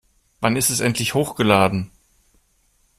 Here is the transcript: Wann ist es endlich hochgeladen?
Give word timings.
Wann 0.39 0.55
ist 0.55 0.71
es 0.71 0.79
endlich 0.79 1.13
hochgeladen? 1.13 1.91